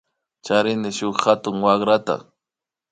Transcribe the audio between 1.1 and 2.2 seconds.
hatun warata